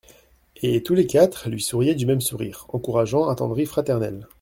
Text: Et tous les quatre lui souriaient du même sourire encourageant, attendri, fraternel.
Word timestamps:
Et 0.63 0.81
tous 0.81 0.95
les 0.95 1.05
quatre 1.05 1.47
lui 1.47 1.61
souriaient 1.61 1.93
du 1.93 2.07
même 2.07 2.21
sourire 2.21 2.65
encourageant, 2.69 3.27
attendri, 3.27 3.67
fraternel. 3.67 4.27